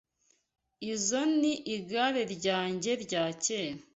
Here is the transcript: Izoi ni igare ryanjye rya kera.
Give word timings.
Izoi 0.91 1.29
ni 1.39 1.53
igare 1.75 2.21
ryanjye 2.35 2.91
rya 3.03 3.23
kera. 3.43 3.79